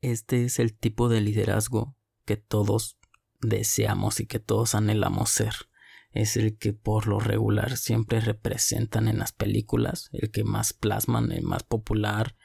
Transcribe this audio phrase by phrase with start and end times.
[0.00, 2.98] Este es el tipo de liderazgo que todos
[3.40, 5.54] deseamos y que todos anhelamos ser.
[6.12, 11.32] Es el que por lo regular siempre representan en las películas, el que más plasman,
[11.32, 12.36] el más popular,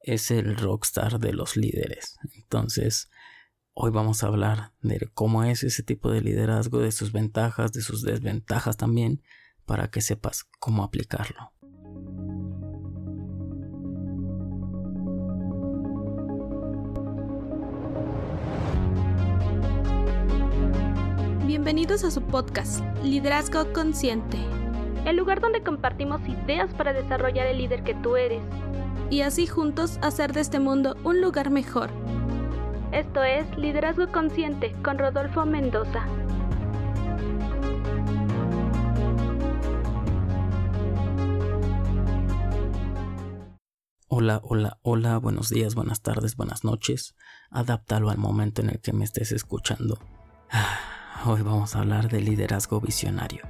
[0.00, 2.16] es el rockstar de los líderes.
[2.34, 3.10] Entonces,
[3.74, 7.82] hoy vamos a hablar de cómo es ese tipo de liderazgo, de sus ventajas, de
[7.82, 9.22] sus desventajas también,
[9.64, 11.52] para que sepas cómo aplicarlo.
[21.68, 24.38] Bienvenidos a su podcast, Liderazgo Consciente.
[25.04, 28.42] El lugar donde compartimos ideas para desarrollar el líder que tú eres.
[29.10, 31.90] Y así juntos hacer de este mundo un lugar mejor.
[32.90, 36.06] Esto es Liderazgo Consciente con Rodolfo Mendoza.
[44.08, 47.14] Hola, hola, hola, buenos días, buenas tardes, buenas noches.
[47.50, 49.98] Adáptalo al momento en el que me estés escuchando.
[50.50, 53.42] Ah, Hoy vamos a hablar de liderazgo visionario,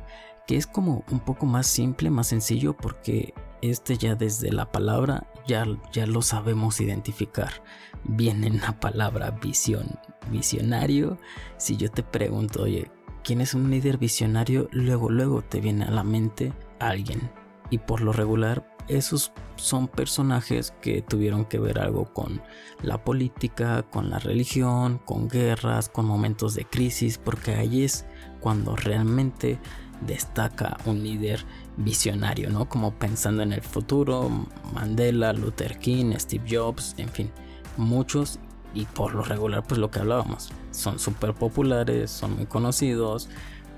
[0.47, 5.27] que es como un poco más simple, más sencillo, porque este ya desde la palabra
[5.47, 7.63] ya, ya lo sabemos identificar.
[8.05, 9.87] Viene en la palabra visión,
[10.31, 11.19] visionario.
[11.59, 12.91] Si yo te pregunto, oye,
[13.23, 14.69] ¿quién es un líder visionario?
[14.73, 17.31] Luego, luego te viene a la mente alguien.
[17.69, 22.43] Y por lo regular, esos son personajes que tuvieron que ver algo con
[22.83, 28.07] la política, con la religión, con guerras, con momentos de crisis, porque ahí es
[28.41, 29.59] cuando realmente
[30.01, 31.45] destaca un líder
[31.77, 32.69] visionario, ¿no?
[32.69, 34.31] Como pensando en el futuro,
[34.73, 37.31] Mandela, Luther King, Steve Jobs, en fin,
[37.77, 38.39] muchos
[38.75, 43.29] y por lo regular pues lo que hablábamos, son súper populares, son muy conocidos,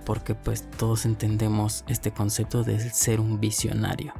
[0.04, 4.12] porque pues todos entendemos este concepto de ser un visionario.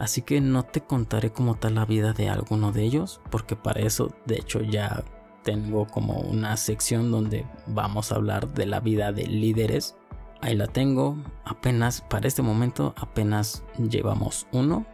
[0.00, 3.82] Así que no te contaré como tal la vida de alguno de ellos, porque para
[3.82, 5.04] eso de hecho ya
[5.44, 9.96] tengo como una sección donde vamos a hablar de la vida de líderes.
[10.40, 14.86] Ahí la tengo, apenas para este momento apenas llevamos uno,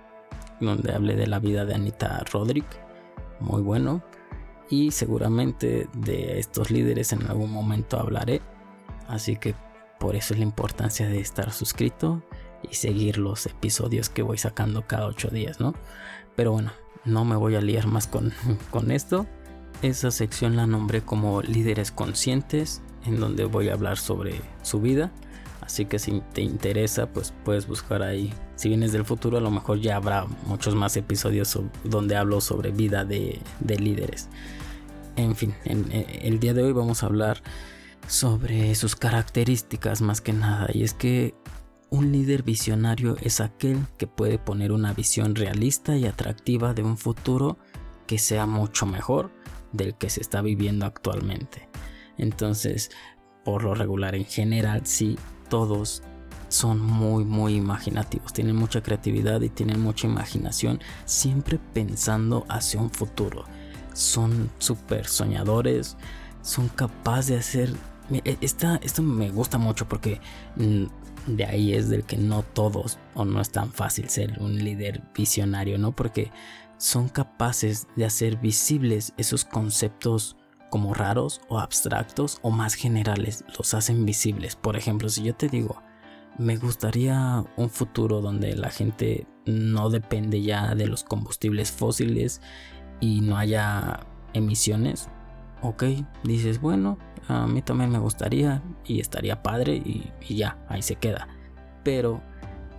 [0.60, 2.66] donde hablé de la vida de Anita Roderick,
[3.38, 4.02] muy bueno,
[4.70, 8.42] y seguramente de estos líderes en algún momento hablaré,
[9.06, 9.54] así que
[10.00, 12.24] por eso es la importancia de estar suscrito
[12.68, 15.74] y seguir los episodios que voy sacando cada 8 días, ¿no?
[16.34, 16.72] Pero bueno,
[17.04, 18.32] no me voy a liar más con,
[18.70, 19.26] con esto.
[19.82, 25.12] Esa sección la nombré como líderes conscientes, en donde voy a hablar sobre su vida.
[25.60, 28.32] Así que si te interesa, pues puedes buscar ahí.
[28.54, 32.70] Si vienes del futuro, a lo mejor ya habrá muchos más episodios donde hablo sobre
[32.70, 34.28] vida de, de líderes.
[35.16, 37.42] En fin, en, el día de hoy vamos a hablar
[38.06, 40.68] sobre sus características más que nada.
[40.72, 41.34] Y es que
[41.90, 46.96] un líder visionario es aquel que puede poner una visión realista y atractiva de un
[46.96, 47.58] futuro
[48.06, 49.30] que sea mucho mejor
[49.72, 51.68] del que se está viviendo actualmente.
[52.18, 52.90] Entonces,
[53.44, 56.02] por lo regular en general, sí, todos
[56.48, 62.90] son muy, muy imaginativos, tienen mucha creatividad y tienen mucha imaginación, siempre pensando hacia un
[62.90, 63.44] futuro.
[63.92, 65.96] Son súper soñadores,
[66.42, 67.95] son capaces de hacer...
[68.10, 70.20] E, esta, esto me gusta mucho porque
[70.56, 70.84] mm,
[71.26, 75.02] de ahí es del que no todos o no es tan fácil ser un líder
[75.14, 75.92] visionario, ¿no?
[75.92, 76.30] Porque
[76.78, 80.36] son capaces de hacer visibles esos conceptos
[80.70, 84.56] como raros o abstractos o más generales, los hacen visibles.
[84.56, 85.82] Por ejemplo, si yo te digo,
[86.38, 92.42] me gustaría un futuro donde la gente no depende ya de los combustibles fósiles
[93.00, 94.00] y no haya
[94.34, 95.08] emisiones,
[95.62, 95.84] ok,
[96.24, 101.28] dices, bueno, a mí también me gustaría y estaría padre y, ya, ahí se queda.
[101.82, 102.22] Pero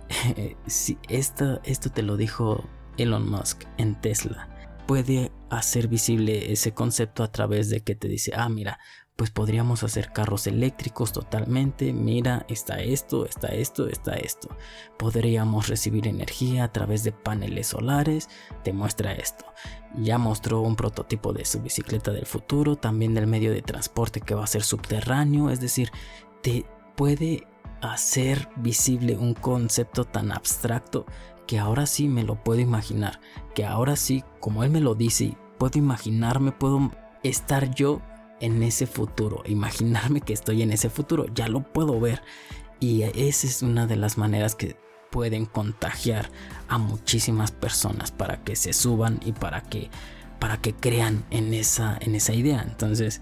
[0.66, 2.64] si esto, esto te lo dijo
[2.96, 4.48] Elon Musk en Tesla,
[4.86, 8.78] puede hacer visible ese concepto a través de que te dice, ah, mira,
[9.18, 11.92] pues podríamos hacer carros eléctricos totalmente.
[11.92, 14.48] Mira, está esto, está esto, está esto.
[14.96, 18.28] Podríamos recibir energía a través de paneles solares.
[18.62, 19.44] Te muestra esto.
[19.96, 24.36] Ya mostró un prototipo de su bicicleta del futuro, también del medio de transporte que
[24.36, 25.50] va a ser subterráneo.
[25.50, 25.90] Es decir,
[26.40, 26.64] te
[26.94, 27.44] puede
[27.80, 31.06] hacer visible un concepto tan abstracto
[31.48, 33.18] que ahora sí me lo puedo imaginar.
[33.56, 36.92] Que ahora sí, como él me lo dice, puedo imaginarme, puedo
[37.24, 38.00] estar yo
[38.40, 42.22] en ese futuro, imaginarme que estoy en ese futuro, ya lo puedo ver.
[42.80, 44.76] Y esa es una de las maneras que
[45.10, 46.30] pueden contagiar
[46.68, 49.90] a muchísimas personas para que se suban y para que
[50.38, 52.62] para que crean en esa en esa idea.
[52.62, 53.20] Entonces,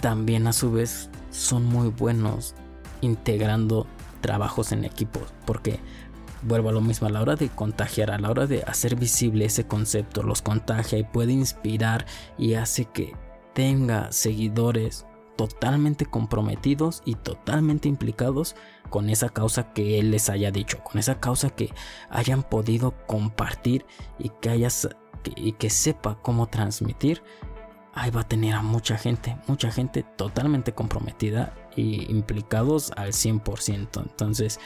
[0.00, 2.54] también a su vez son muy buenos
[3.00, 3.86] integrando
[4.20, 5.78] trabajos en equipos, porque
[6.42, 9.44] vuelvo a lo mismo, a la hora de contagiar, a la hora de hacer visible
[9.46, 12.06] ese concepto, los contagia y puede inspirar
[12.38, 13.14] y hace que
[13.54, 15.06] tenga seguidores
[15.36, 18.54] totalmente comprometidos y totalmente implicados
[18.90, 21.72] con esa causa que él les haya dicho, con esa causa que
[22.10, 23.84] hayan podido compartir
[24.18, 24.88] y que hayas
[25.36, 27.22] y que sepa cómo transmitir,
[27.94, 34.02] ahí va a tener a mucha gente, mucha gente totalmente comprometida y implicados al 100%.
[34.02, 34.60] Entonces,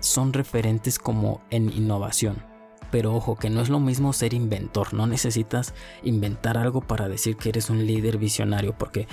[0.00, 2.47] son referentes como en innovación.
[2.90, 7.36] Pero ojo, que no es lo mismo ser inventor, no necesitas inventar algo para decir
[7.36, 9.06] que eres un líder visionario, porque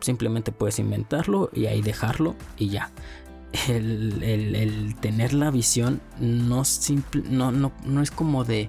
[0.00, 2.90] simplemente puedes inventarlo y ahí dejarlo y ya.
[3.68, 6.62] El, tener la visión no,
[7.28, 8.68] no, no, no es como de,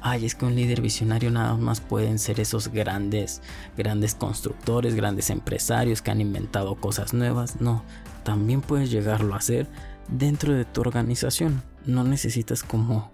[0.00, 3.42] ay, es que un líder visionario nada más pueden ser esos grandes,
[3.76, 7.60] grandes constructores, grandes empresarios que han inventado cosas nuevas.
[7.60, 7.84] No,
[8.24, 9.68] también puedes llegarlo a ser
[10.08, 11.62] dentro de tu organización.
[11.84, 13.12] No necesitas como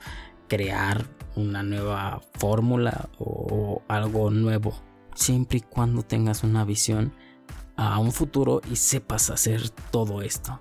[0.48, 1.06] crear
[1.36, 4.74] una nueva fórmula o algo nuevo.
[5.14, 7.12] Siempre y cuando tengas una visión
[7.76, 10.60] a un futuro y sepas hacer todo esto.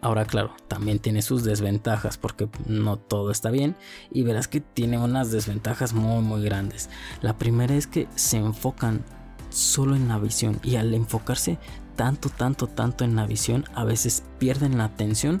[0.00, 3.74] Ahora claro, también tiene sus desventajas porque no todo está bien
[4.12, 6.90] y verás que tiene unas desventajas muy muy grandes.
[7.22, 9.02] La primera es que se enfocan
[9.48, 11.58] solo en la visión y al enfocarse
[11.96, 15.40] tanto tanto tanto en la visión a veces pierden la atención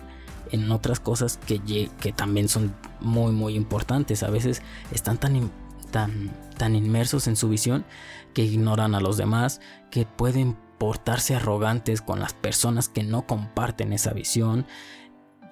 [0.54, 4.22] en otras cosas que, que también son muy muy importantes.
[4.22, 4.62] A veces
[4.92, 5.50] están tan,
[5.90, 7.84] tan, tan inmersos en su visión
[8.32, 9.60] que ignoran a los demás,
[9.90, 14.66] que pueden portarse arrogantes con las personas que no comparten esa visión.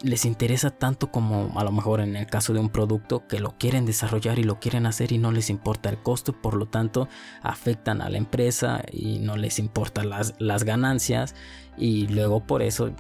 [0.03, 3.57] Les interesa tanto como a lo mejor en el caso de un producto que lo
[3.57, 7.09] quieren desarrollar y lo quieren hacer y no les importa el costo, por lo tanto
[7.43, 11.35] afectan a la empresa y no les importan las, las ganancias
[11.77, 12.93] y luego por eso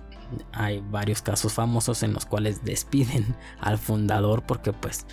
[0.52, 5.06] hay varios casos famosos en los cuales despiden al fundador porque pues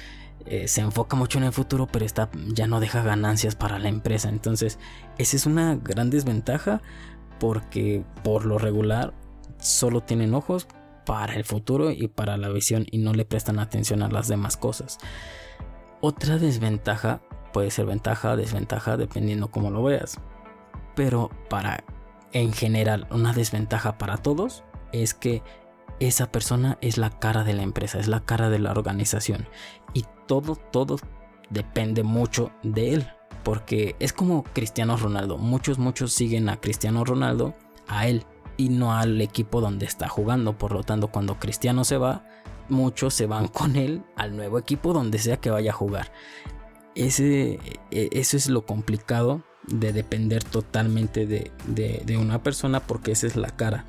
[0.45, 3.89] eh, se enfoca mucho en el futuro pero está, ya no deja ganancias para la
[3.89, 4.29] empresa.
[4.29, 4.79] Entonces
[5.17, 6.81] esa es una gran desventaja
[7.39, 9.13] porque por lo regular
[9.59, 10.67] solo tienen ojos
[11.05, 14.57] para el futuro y para la visión y no le prestan atención a las demás
[14.57, 14.99] cosas.
[16.01, 17.21] Otra desventaja
[17.51, 20.19] puede ser ventaja desventaja dependiendo cómo lo veas.
[20.95, 21.83] Pero para
[22.31, 25.43] en general una desventaja para todos es que
[25.99, 29.47] esa persona es la cara de la empresa, es la cara de la organización.
[29.93, 30.97] Y todo, todo
[31.49, 33.07] depende mucho de él.
[33.43, 35.37] Porque es como Cristiano Ronaldo.
[35.37, 37.55] Muchos, muchos siguen a Cristiano Ronaldo,
[37.87, 38.25] a él,
[38.57, 40.57] y no al equipo donde está jugando.
[40.57, 42.25] Por lo tanto, cuando Cristiano se va,
[42.67, 46.11] muchos se van con él al nuevo equipo donde sea que vaya a jugar.
[46.95, 47.59] Ese,
[47.91, 53.35] e, eso es lo complicado de depender totalmente de, de una persona porque esa es
[53.35, 53.85] la cara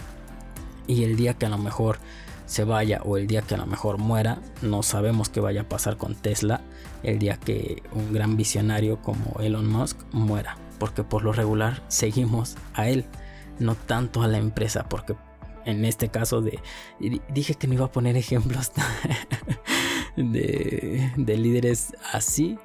[0.91, 1.99] y el día que a lo mejor
[2.47, 5.69] se vaya o el día que a lo mejor muera, no sabemos qué vaya a
[5.69, 6.63] pasar con Tesla
[7.05, 12.57] el día que un gran visionario como Elon Musk muera, porque por lo regular seguimos
[12.75, 13.05] a él,
[13.61, 15.15] no tanto a la empresa, porque
[15.65, 16.59] en este caso de
[17.33, 18.73] dije que no iba a poner ejemplos
[20.17, 22.59] de, líderes así,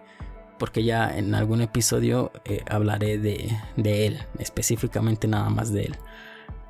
[0.57, 5.97] porque ya en algún episodio eh, hablaré de, de él, específicamente nada más de él.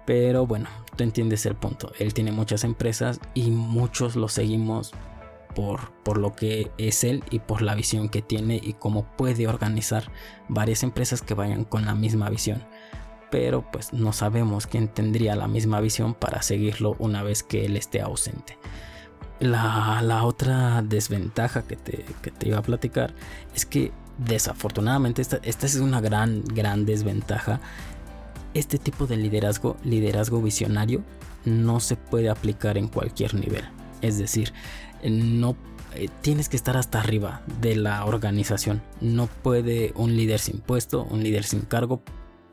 [0.06, 1.92] Pero bueno, tú entiendes el punto.
[2.00, 4.92] Él tiene muchas empresas y muchos lo seguimos
[5.56, 9.48] por, por, lo que es él y por la visión que tiene y cómo puede
[9.48, 10.12] organizar
[10.48, 12.63] varias empresas que vayan con la misma visión.
[13.31, 17.76] Pero pues no sabemos quién tendría la misma visión para seguirlo una vez que él
[17.78, 18.57] esté ausente.
[19.40, 23.14] La, otra desventaja que te, que te, iba a platicar
[23.54, 27.59] es que desafortunadamente esta, esta es una gran, gran desventaja
[28.56, 31.04] este tipo de liderazgo, liderazgo visionario,
[31.44, 33.66] no se puede aplicar en cualquier nivel.
[34.02, 34.54] Es decir,
[35.04, 35.56] no
[35.94, 38.81] eh, tienes que estar hasta arriba de la organización.
[39.02, 42.02] No puede un líder sin puesto, un líder sin cargo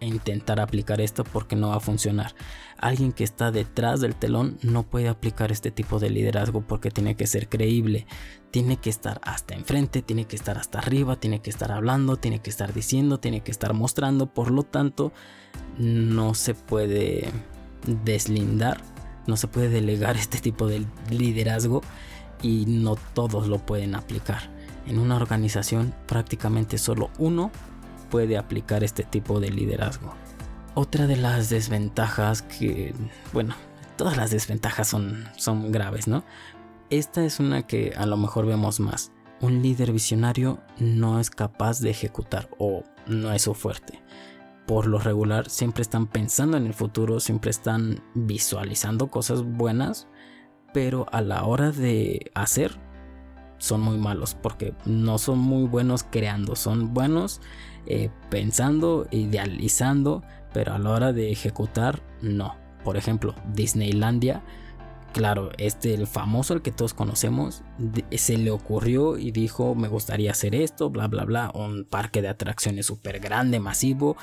[0.05, 2.35] intentar aplicar esto porque no va a funcionar.
[2.79, 7.17] Alguien que está detrás del telón no puede aplicar este tipo de liderazgo porque tiene
[7.17, 8.07] que ser creíble,
[8.51, 12.41] tiene que estar hasta enfrente, tiene que estar hasta arriba, tiene que estar hablando, tiene
[12.41, 15.13] que estar diciendo, tiene que estar mostrando, por lo tanto
[15.79, 17.29] no se puede
[18.05, 18.81] deslindar,
[19.27, 21.83] no se puede delegar este tipo de liderazgo
[22.43, 24.51] y no todos lo pueden aplicar.
[24.87, 27.53] En una organización prácticamente solo uno
[28.13, 30.15] puede aplicar este tipo de liderazgo.
[30.75, 32.95] Otra de las desventajas que,
[33.33, 33.55] bueno,
[33.97, 36.23] todas las desventajas son, son graves, ¿no?
[36.91, 39.13] Esta es una que a lo mejor vemos más.
[39.41, 44.03] Un líder visionario no es capaz de ejecutar o no es su fuerte.
[44.67, 50.07] Por lo regular siempre están pensando en el futuro, siempre están visualizando cosas buenas,
[50.75, 52.79] pero a la hora de hacer
[53.63, 57.41] son muy malos porque no son muy buenos creando, son buenos
[57.87, 62.57] eh, pensando, idealizando, pero a la hora de ejecutar, no.
[62.83, 64.43] Por ejemplo, Disneylandia,
[65.13, 67.63] claro, este, el famoso, el que todos conocemos,
[68.11, 72.31] se le ocurrió y dijo, me gustaría hacer esto, bla, bla, bla, un parque de
[72.31, 74.17] atracciones súper grande, masivo.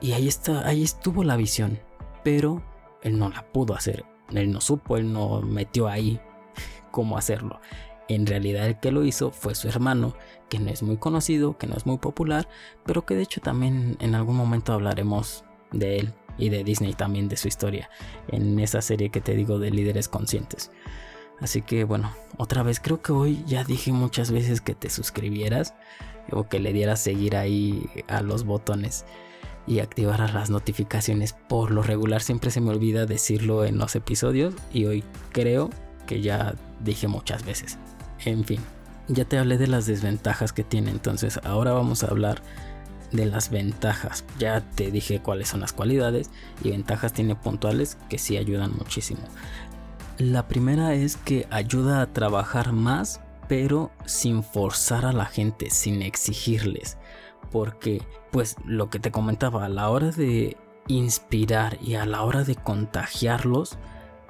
[0.00, 1.80] Y ahí está, ahí estuvo la visión,
[2.22, 2.62] pero
[3.02, 6.20] él no la pudo hacer, él no supo, él no metió ahí
[6.92, 7.58] cómo hacerlo.
[8.08, 10.14] En realidad el que lo hizo fue su hermano,
[10.48, 12.48] que no es muy conocido, que no es muy popular,
[12.84, 17.28] pero que de hecho también en algún momento hablaremos de él y de Disney también
[17.28, 17.90] de su historia
[18.28, 20.70] en esa serie que te digo de líderes conscientes.
[21.40, 25.74] Así que bueno, otra vez creo que hoy ya dije muchas veces que te suscribieras
[26.30, 29.04] o que le dieras seguir ahí a los botones
[29.66, 31.34] y activaras las notificaciones.
[31.48, 35.70] Por lo regular siempre se me olvida decirlo en los episodios y hoy creo
[36.06, 37.78] que ya dije muchas veces.
[38.24, 38.60] En fin,
[39.08, 42.42] ya te hablé de las desventajas que tiene, entonces ahora vamos a hablar
[43.12, 44.24] de las ventajas.
[44.38, 46.30] Ya te dije cuáles son las cualidades
[46.62, 49.22] y ventajas tiene puntuales que sí ayudan muchísimo.
[50.18, 56.02] La primera es que ayuda a trabajar más pero sin forzar a la gente, sin
[56.02, 56.98] exigirles.
[57.50, 60.56] Porque pues lo que te comentaba, a la hora de
[60.88, 63.78] inspirar y a la hora de contagiarlos,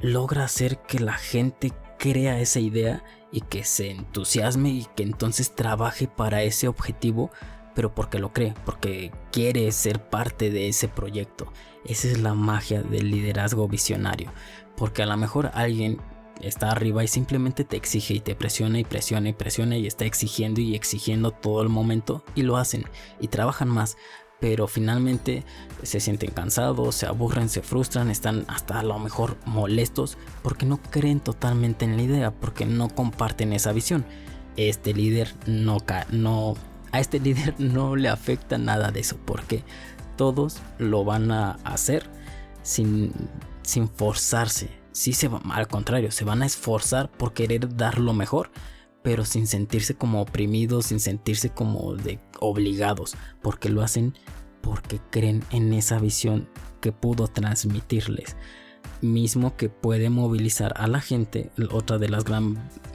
[0.00, 1.72] logra hacer que la gente
[2.12, 7.30] crea esa idea y que se entusiasme y que entonces trabaje para ese objetivo,
[7.74, 11.50] pero porque lo cree, porque quiere ser parte de ese proyecto.
[11.86, 14.30] Esa es la magia del liderazgo visionario,
[14.76, 15.98] porque a lo mejor alguien
[16.42, 20.04] está arriba y simplemente te exige y te presiona y presiona y presiona y está
[20.04, 22.84] exigiendo y exigiendo todo el momento y lo hacen
[23.18, 23.96] y trabajan más,
[24.40, 25.44] pero finalmente
[25.82, 30.78] se sienten cansados, se aburren, se frustran, están hasta a lo mejor molestos porque no
[30.78, 34.04] creen totalmente en la idea, porque no comparten esa visión.
[34.56, 35.78] Este líder no,
[36.10, 36.54] no
[36.92, 39.64] a este líder no le afecta nada de eso, porque
[40.16, 42.08] todos lo van a hacer
[42.62, 43.12] sin,
[43.62, 44.70] sin forzarse.
[44.92, 48.50] Sí se va, al contrario, se van a esforzar por querer dar lo mejor,
[49.04, 54.14] pero sin sentirse como oprimidos, sin sentirse como de obligados, porque lo hacen
[54.62, 56.48] porque creen en esa visión
[56.80, 58.34] que pudo transmitirles,
[59.02, 61.50] mismo que puede movilizar a la gente.
[61.70, 62.24] Otra de las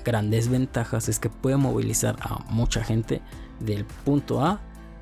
[0.04, 3.22] grandes ventajas es que puede movilizar a mucha gente
[3.60, 4.62] del punto A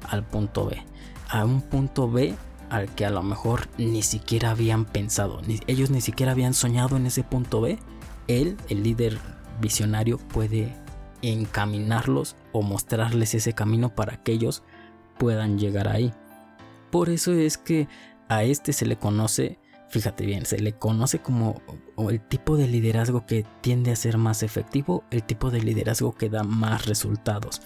[0.09, 0.83] al punto B,
[1.29, 2.35] a un punto B
[2.69, 7.05] al que a lo mejor ni siquiera habían pensado, ellos ni siquiera habían soñado en
[7.05, 7.79] ese punto B.
[8.27, 9.17] Él, el líder
[9.61, 10.75] visionario, puede
[11.21, 14.63] encaminarlos o mostrarles ese camino para que ellos
[15.17, 16.13] puedan llegar ahí.
[16.91, 17.87] Por eso es que
[18.29, 19.59] a este se le conoce,
[19.89, 21.61] fíjate bien, se le conoce como
[22.09, 26.29] el tipo de liderazgo que tiende a ser más efectivo, el tipo de liderazgo que
[26.29, 27.61] da más resultados.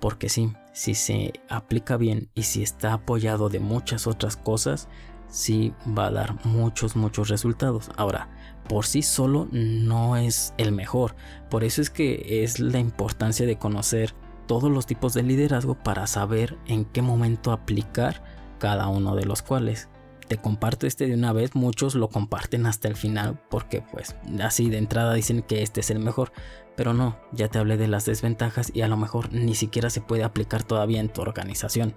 [0.00, 4.88] Porque sí, si se aplica bien y si está apoyado de muchas otras cosas,
[5.28, 7.90] sí va a dar muchos, muchos resultados.
[7.96, 8.28] Ahora,
[8.68, 11.14] por sí solo no es el mejor.
[11.50, 14.14] Por eso es que es la importancia de conocer
[14.46, 18.22] todos los tipos de liderazgo para saber en qué momento aplicar
[18.58, 19.88] cada uno de los cuales.
[20.28, 24.70] Te comparto este de una vez, muchos lo comparten hasta el final porque pues así
[24.70, 26.32] de entrada dicen que este es el mejor,
[26.76, 30.00] pero no, ya te hablé de las desventajas y a lo mejor ni siquiera se
[30.00, 31.94] puede aplicar todavía en tu organización.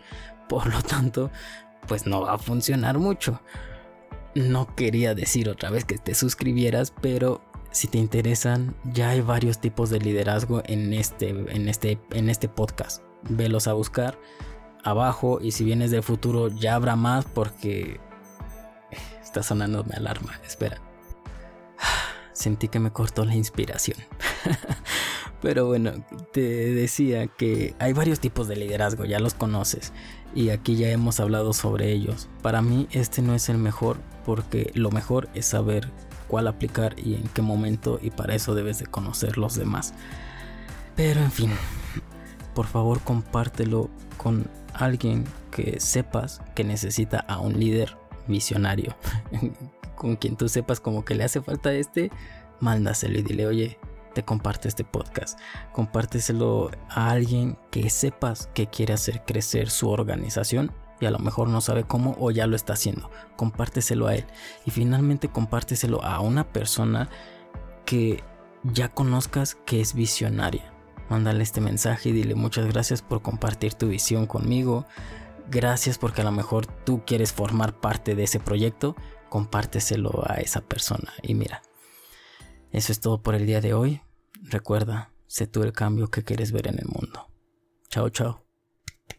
[0.50, 1.32] Por lo tanto,
[1.88, 3.42] pues no va a funcionar mucho.
[4.36, 7.42] No quería decir otra vez que te suscribieras, pero
[7.72, 12.48] si te interesan, ya hay varios tipos de liderazgo en este, en este, en este
[12.50, 13.04] podcast.
[13.30, 14.20] Velos a buscar
[14.84, 18.00] abajo y si vienes del futuro ya habrá más porque
[19.22, 20.40] está sonando mi alarma.
[20.46, 20.82] Espera.
[22.34, 23.98] Sentí que me cortó la inspiración.
[25.42, 25.92] Pero bueno,
[26.32, 26.42] te
[26.74, 29.94] decía que hay varios tipos de liderazgo, ya los conoces.
[30.34, 32.28] Y aquí ya hemos hablado sobre ellos.
[32.42, 35.90] Para mí este no es el mejor porque lo mejor es saber
[36.28, 39.94] cuál aplicar y en qué momento y para eso debes de conocer los demás.
[40.96, 41.52] Pero en fin,
[42.54, 47.96] por favor compártelo con alguien que sepas que necesita a un líder
[48.28, 48.96] visionario,
[49.96, 52.12] con quien tú sepas como que le hace falta este,
[52.60, 53.80] mándaselo y dile, oye,
[54.18, 55.40] te comparte este podcast.
[55.74, 61.50] Compárteselo a alguien que sepas que quiere hacer crecer su organización y a lo mejor
[61.50, 63.12] no sabe cómo o ya lo está haciendo.
[63.36, 64.26] Compárteselo a él.
[64.66, 67.10] Y finalmente compárteselo a una persona
[67.86, 68.24] que
[68.64, 70.74] ya conozcas que es visionaria
[71.10, 74.86] mándale este mensaje y dile muchas gracias por compartir tu visión conmigo.
[75.50, 78.96] Gracias porque a lo mejor tú quieres formar parte de ese proyecto.
[79.30, 81.14] Compárteselo a esa persona.
[81.22, 81.62] Y mira,
[82.72, 84.02] eso es todo por el día de hoy.
[84.44, 87.28] Recuerda, Sé tú el cambio que quieres ver en el mundo.
[87.90, 88.47] Chao, chao.